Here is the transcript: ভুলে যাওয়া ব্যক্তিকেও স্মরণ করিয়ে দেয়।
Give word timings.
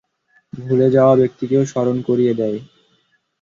ভুলে 0.53 0.87
যাওয়া 0.95 1.13
ব্যক্তিকেও 1.15 1.63
স্মরণ 1.65 1.97
করিয়ে 2.07 2.33
দেয়। 2.33 2.57